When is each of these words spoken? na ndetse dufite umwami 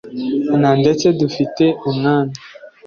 na 0.61 0.71
ndetse 0.79 1.05
dufite 1.19 1.65
umwami 1.89 2.35